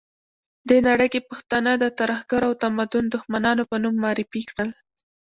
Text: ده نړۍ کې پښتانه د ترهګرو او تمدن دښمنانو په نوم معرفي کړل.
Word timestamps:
ده 0.67 0.77
نړۍ 0.87 1.07
کې 1.13 1.27
پښتانه 1.29 1.71
د 1.77 1.85
ترهګرو 1.99 2.47
او 2.49 2.53
تمدن 2.63 3.05
دښمنانو 3.13 3.63
په 3.69 3.75
نوم 3.83 3.95
معرفي 4.03 4.41
کړل. 4.49 4.69